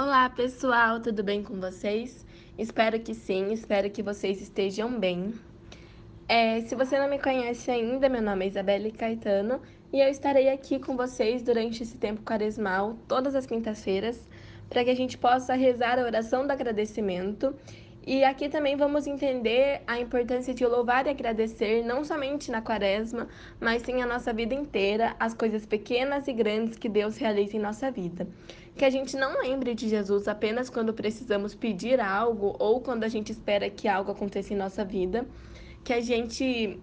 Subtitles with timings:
[0.00, 2.24] Olá pessoal, tudo bem com vocês?
[2.56, 5.34] Espero que sim, espero que vocês estejam bem.
[6.28, 9.60] É, se você não me conhece ainda, meu nome é Isabelle Caetano
[9.92, 14.22] e eu estarei aqui com vocês durante esse tempo quaresmal, todas as quintas-feiras,
[14.70, 17.52] para que a gente possa rezar a oração do agradecimento.
[18.10, 23.28] E aqui também vamos entender a importância de louvar e agradecer, não somente na quaresma,
[23.60, 27.60] mas sim a nossa vida inteira, as coisas pequenas e grandes que Deus realiza em
[27.60, 28.26] nossa vida
[28.74, 33.08] que a gente não lembre de Jesus apenas quando precisamos pedir algo ou quando a
[33.08, 35.26] gente espera que algo aconteça em nossa vida,
[35.84, 36.78] que a gente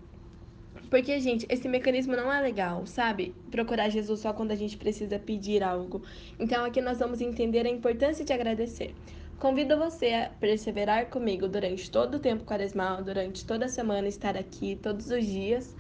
[0.90, 3.34] porque, gente, esse mecanismo não é legal, sabe?
[3.50, 6.04] Procurar Jesus só quando a gente precisa pedir algo.
[6.40, 8.94] Então, aqui nós vamos entender a importância de agradecer.
[9.40, 14.38] Convido você a perseverar comigo durante todo o tempo quaresmal, durante toda a semana, estar
[14.38, 15.76] aqui todos os dias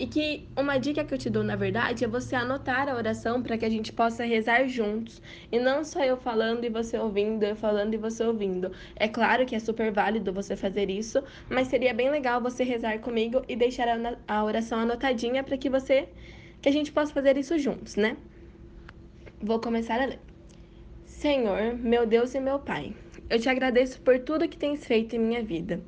[0.00, 3.42] e que uma dica que eu te dou, na verdade, é você anotar a oração
[3.42, 5.20] para que a gente possa rezar juntos.
[5.52, 8.72] E não só eu falando e você ouvindo, eu falando e você ouvindo.
[8.96, 12.98] É claro que é super válido você fazer isso, mas seria bem legal você rezar
[13.00, 13.88] comigo e deixar
[14.26, 16.08] a oração anotadinha para que você
[16.62, 18.16] que a gente possa fazer isso juntos, né?
[19.42, 20.29] Vou começar a ler.
[21.20, 22.94] Senhor, meu Deus e meu Pai,
[23.28, 25.78] eu te agradeço por tudo que tens feito em minha vida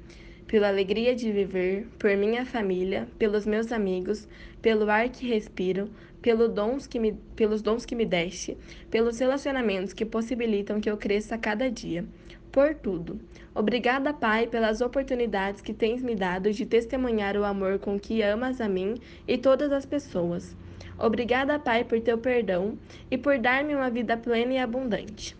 [0.46, 4.28] pela alegria de viver, por minha família, pelos meus amigos,
[4.60, 5.88] pelo ar que respiro,
[6.20, 8.58] pelo dons que me, pelos dons que me deste,
[8.90, 12.04] pelos relacionamentos que possibilitam que eu cresça a cada dia.
[12.50, 13.18] Por tudo.
[13.54, 18.60] Obrigada, Pai, pelas oportunidades que tens me dado de testemunhar o amor com que amas
[18.60, 20.54] a mim e todas as pessoas.
[20.98, 22.78] Obrigada, Pai, por teu perdão
[23.10, 25.36] e por dar-me uma vida plena e abundante.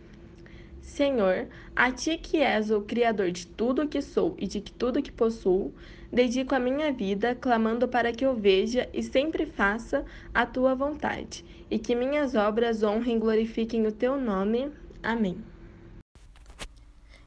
[0.80, 5.02] Senhor, a ti que és o Criador de tudo o que sou e de tudo
[5.02, 5.72] que possuo,
[6.12, 10.04] dedico a minha vida, clamando para que eu veja e sempre faça
[10.34, 14.70] a tua vontade, e que minhas obras honrem e glorifiquem o teu nome.
[15.02, 15.38] Amém.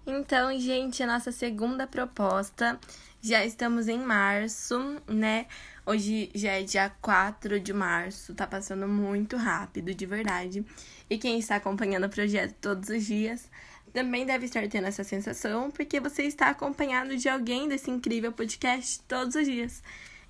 [0.06, 2.80] Então, gente, a nossa segunda proposta,
[3.26, 5.48] já estamos em março, né?
[5.84, 10.64] Hoje já é dia 4 de março, tá passando muito rápido, de verdade.
[11.10, 13.50] E quem está acompanhando o projeto todos os dias
[13.92, 19.00] também deve estar tendo essa sensação, porque você está acompanhado de alguém desse incrível podcast
[19.08, 19.82] todos os dias.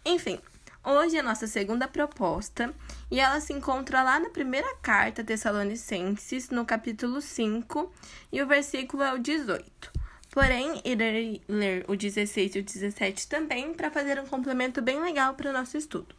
[0.06, 0.40] Enfim,
[0.82, 2.74] hoje é a nossa segunda proposta
[3.12, 7.92] e ela se encontra lá na primeira carta Tessalonicenses, no capítulo 5,
[8.32, 10.05] e o versículo é o 18.
[10.36, 15.34] Porém, irei ler o 16 e o 17 também para fazer um complemento bem legal
[15.34, 16.14] para o nosso estudo.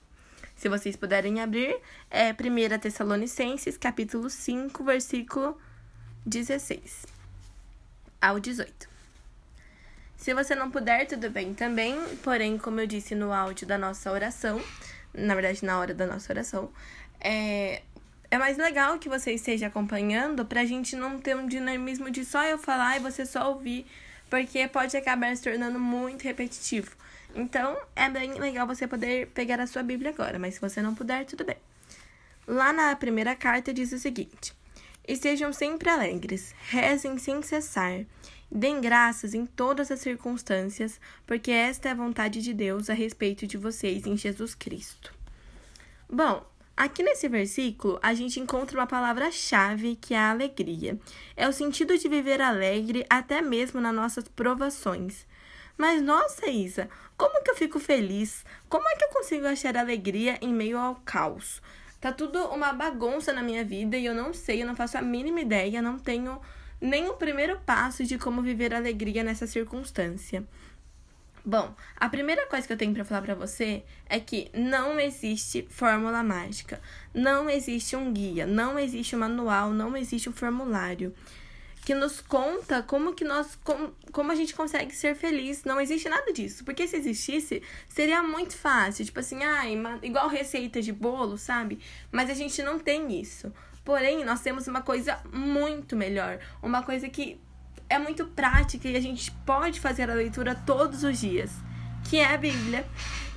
[0.57, 1.79] Se vocês puderem abrir,
[2.11, 5.61] é 1 Tessalonicenses, capítulo 5, versículo
[6.25, 7.05] 16
[8.19, 8.89] ao 18.
[10.17, 14.11] Se você não puder, tudo bem também, porém, como eu disse no áudio da nossa
[14.11, 14.59] oração,
[15.13, 16.71] na verdade, na hora da nossa oração,
[17.21, 17.83] é,
[18.31, 22.25] é mais legal que você esteja acompanhando para a gente não ter um dinamismo de
[22.25, 23.87] só eu falar e você só ouvir
[24.29, 26.97] porque pode acabar se tornando muito repetitivo.
[27.35, 30.95] Então, é bem legal você poder pegar a sua Bíblia agora, mas se você não
[30.95, 31.57] puder, tudo bem.
[32.47, 34.55] Lá na primeira carta diz o seguinte:
[35.07, 38.05] Estejam sempre alegres, rezem sem cessar,
[38.51, 43.47] deem graças em todas as circunstâncias, porque esta é a vontade de Deus a respeito
[43.47, 45.13] de vocês em Jesus Cristo.
[46.09, 46.45] Bom,
[46.77, 50.99] Aqui nesse versículo, a gente encontra uma palavra-chave que é a alegria.
[51.35, 55.27] É o sentido de viver alegre até mesmo nas nossas provações.
[55.79, 58.45] Mas nossa, Isa, como que eu fico feliz?
[58.69, 61.63] Como é que eu consigo achar alegria em meio ao caos?
[61.99, 65.03] Tá tudo uma bagunça na minha vida e eu não sei, eu não faço a
[65.03, 66.39] mínima ideia, não tenho
[66.79, 70.45] nem o primeiro passo de como viver alegria nessa circunstância.
[71.49, 75.65] Bom, a primeira coisa que eu tenho para falar para você é que não existe
[75.71, 76.83] fórmula mágica,
[77.15, 81.15] não existe um guia, não existe um manual, não existe um formulário
[81.85, 85.63] que nos conta como que nós como, como a gente consegue ser feliz.
[85.63, 89.63] Não existe nada disso, porque se existisse, seria muito fácil, tipo assim, ah,
[90.03, 91.79] igual receita de bolo, sabe?
[92.11, 93.53] Mas a gente não tem isso.
[93.85, 97.39] Porém, nós temos uma coisa muito melhor, uma coisa que
[97.89, 101.51] é muito prática e a gente pode fazer a leitura todos os dias,
[102.09, 102.87] que é a Bíblia.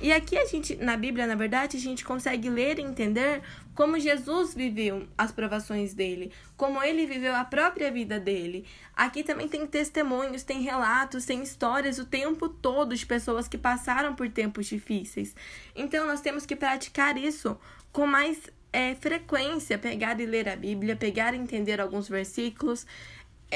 [0.00, 3.42] E aqui a gente, na Bíblia, na verdade, a gente consegue ler e entender
[3.74, 8.66] como Jesus viveu as provações dele, como ele viveu a própria vida dele.
[8.96, 14.14] Aqui também tem testemunhos, tem relatos, tem histórias o tempo todo de pessoas que passaram
[14.14, 15.34] por tempos difíceis.
[15.76, 17.58] Então nós temos que praticar isso
[17.92, 18.38] com mais
[18.72, 22.86] é, frequência, pegar e ler a Bíblia, pegar e entender alguns versículos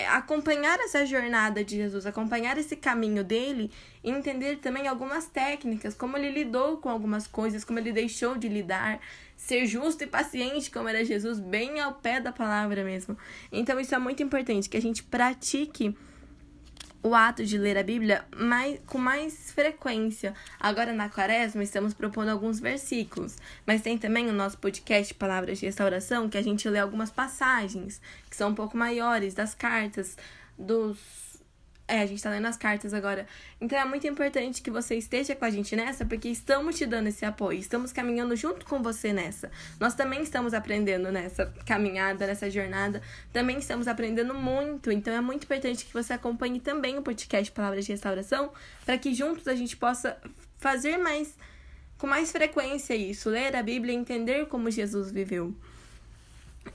[0.02, 3.70] acompanhar essa jornada de Jesus, acompanhar esse caminho dele
[4.02, 8.48] e entender também algumas técnicas, como ele lidou com algumas coisas, como ele deixou de
[8.48, 9.00] lidar,
[9.36, 13.16] ser justo e paciente, como era Jesus, bem ao pé da palavra mesmo.
[13.52, 15.96] Então, isso é muito importante, que a gente pratique
[17.04, 20.32] o ato de ler a Bíblia mais, com mais frequência.
[20.58, 23.36] Agora na quaresma estamos propondo alguns versículos,
[23.66, 28.00] mas tem também o nosso podcast Palavras de Restauração, que a gente lê algumas passagens
[28.30, 30.16] que são um pouco maiores das cartas
[30.58, 31.33] dos
[31.86, 33.26] é, a gente tá lendo as cartas agora.
[33.60, 37.08] Então é muito importante que você esteja com a gente nessa, porque estamos te dando
[37.08, 39.50] esse apoio, estamos caminhando junto com você nessa.
[39.78, 43.02] Nós também estamos aprendendo nessa caminhada, nessa jornada,
[43.32, 44.90] também estamos aprendendo muito.
[44.90, 48.52] Então é muito importante que você acompanhe também o podcast Palavras de Restauração,
[48.84, 50.16] para que juntos a gente possa
[50.58, 51.36] fazer mais
[51.98, 55.54] com mais frequência isso, ler a Bíblia e entender como Jesus viveu.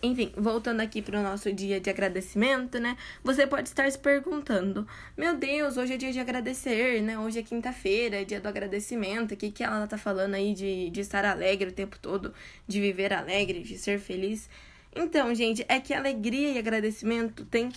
[0.01, 2.95] Enfim, voltando aqui para o nosso dia de agradecimento, né?
[3.24, 4.88] Você pode estar se perguntando:
[5.18, 7.18] Meu Deus, hoje é dia de agradecer, né?
[7.19, 9.33] Hoje é quinta-feira, é dia do agradecimento.
[9.33, 12.33] O que, que ela tá falando aí de, de estar alegre o tempo todo,
[12.68, 14.50] de viver alegre, de ser feliz?
[14.95, 17.69] Então, gente, é que alegria e agradecimento tem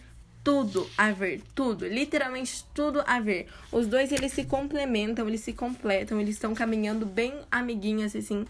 [0.44, 3.46] tudo a ver, tudo, literalmente tudo a ver.
[3.70, 8.44] Os dois eles se complementam, eles se completam, eles estão caminhando bem amiguinhos assim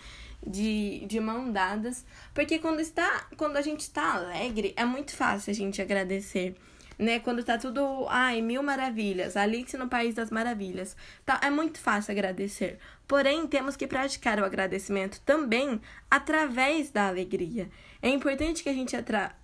[0.46, 2.04] de, de mão dadas,
[2.34, 6.54] porque quando está, quando a gente está alegre, é muito fácil a gente agradecer.
[6.98, 7.18] Né?
[7.18, 10.96] Quando tá tudo, ai, mil maravilhas, Alice no País das Maravilhas.
[11.24, 12.78] Tá, é muito fácil agradecer.
[13.08, 15.80] Porém, temos que praticar o agradecimento também
[16.10, 17.68] através da alegria.
[18.00, 18.94] É importante que a gente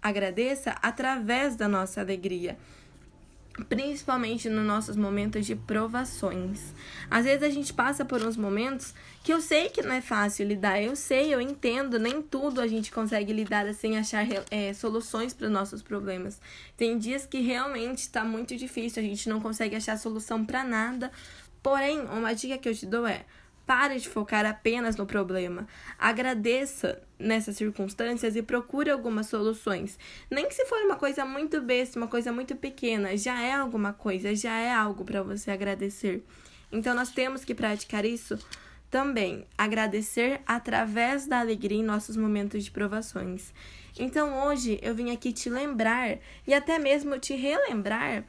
[0.00, 2.56] agradeça através da nossa alegria
[3.64, 6.74] principalmente nos nossos momentos de provações.
[7.10, 10.46] Às vezes a gente passa por uns momentos que eu sei que não é fácil
[10.46, 15.34] lidar, eu sei, eu entendo, nem tudo a gente consegue lidar assim, achar é, soluções
[15.34, 16.40] para os nossos problemas.
[16.76, 21.10] Tem dias que realmente está muito difícil, a gente não consegue achar solução para nada.
[21.62, 23.24] Porém, uma dica que eu te dou é
[23.68, 25.68] Pare de focar apenas no problema.
[25.98, 29.98] Agradeça nessas circunstâncias e procure algumas soluções.
[30.30, 33.92] Nem que se for uma coisa muito besta, uma coisa muito pequena, já é alguma
[33.92, 36.24] coisa, já é algo para você agradecer.
[36.72, 38.38] Então nós temos que praticar isso
[38.90, 43.52] também, agradecer através da alegria em nossos momentos de provações.
[43.98, 46.16] Então hoje eu vim aqui te lembrar
[46.46, 48.24] e até mesmo te relembrar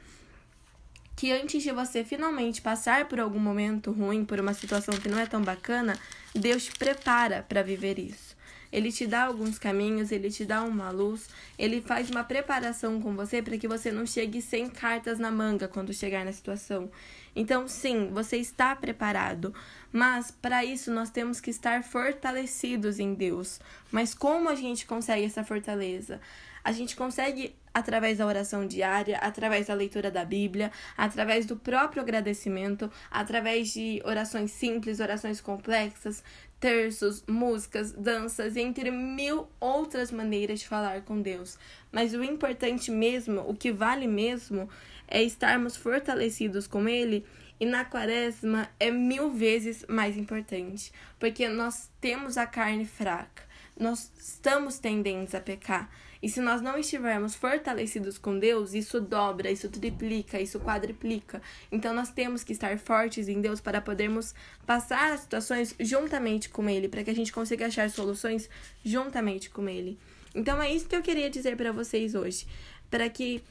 [1.20, 5.18] que antes de você finalmente passar por algum momento ruim, por uma situação que não
[5.18, 5.94] é tão bacana,
[6.34, 8.34] Deus te prepara para viver isso.
[8.72, 11.28] Ele te dá alguns caminhos, ele te dá uma luz,
[11.58, 15.68] ele faz uma preparação com você para que você não chegue sem cartas na manga
[15.68, 16.90] quando chegar na situação.
[17.36, 19.52] Então, sim, você está preparado,
[19.92, 23.60] mas para isso nós temos que estar fortalecidos em Deus.
[23.92, 26.18] Mas como a gente consegue essa fortaleza?
[26.64, 32.02] A gente consegue através da oração diária, através da leitura da Bíblia, através do próprio
[32.02, 36.22] agradecimento, através de orações simples, orações complexas,
[36.60, 41.58] terços, músicas, danças, entre mil outras maneiras de falar com Deus.
[41.90, 44.68] Mas o importante mesmo, o que vale mesmo,
[45.08, 47.24] é estarmos fortalecidos com Ele.
[47.58, 53.42] E na quaresma é mil vezes mais importante, porque nós temos a carne fraca,
[53.78, 55.90] nós estamos tendentes a pecar.
[56.22, 61.40] E se nós não estivermos fortalecidos com Deus, isso dobra, isso triplica, isso quadriplica.
[61.72, 64.34] Então nós temos que estar fortes em Deus para podermos
[64.66, 68.50] passar as situações juntamente com Ele, para que a gente consiga achar soluções
[68.84, 69.98] juntamente com Ele.
[70.34, 72.46] Então é isso que eu queria dizer para vocês hoje,
[72.90, 73.42] para que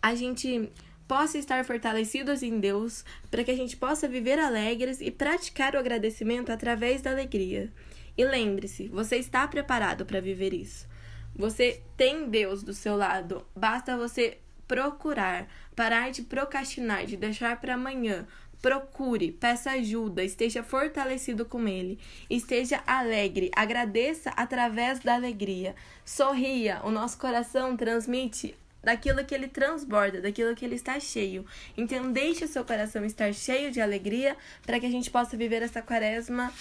[0.00, 0.70] a gente
[1.08, 5.78] possa estar fortalecidos em Deus, para que a gente possa viver alegres e praticar o
[5.78, 7.70] agradecimento através da alegria.
[8.16, 10.86] E lembre-se, você está preparado para viver isso.
[11.34, 13.46] Você tem Deus do seu lado.
[13.56, 18.26] Basta você procurar, parar de procrastinar, de deixar para amanhã.
[18.60, 21.98] Procure, peça ajuda, esteja fortalecido com Ele,
[22.30, 25.74] esteja alegre, agradeça através da alegria,
[26.04, 26.80] sorria.
[26.84, 31.46] O nosso coração transmite daquilo que ele transborda, daquilo que ele está cheio.
[31.76, 34.36] Então, deixe o seu coração estar cheio de alegria
[34.66, 36.52] para que a gente possa viver essa quaresma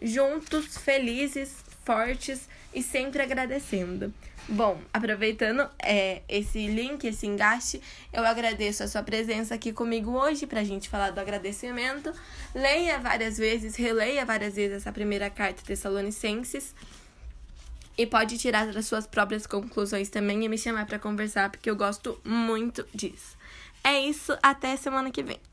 [0.00, 4.12] juntos, felizes, fortes e sempre agradecendo.
[4.48, 7.80] Bom, aproveitando é, esse link, esse engaste,
[8.12, 12.12] eu agradeço a sua presença aqui comigo hoje para a gente falar do agradecimento.
[12.54, 16.74] Leia várias vezes, releia várias vezes essa primeira carta Tessalonicenses
[17.96, 21.76] e pode tirar as suas próprias conclusões também e me chamar para conversar, porque eu
[21.76, 23.36] gosto muito disso.
[23.84, 25.51] É isso, até semana que vem.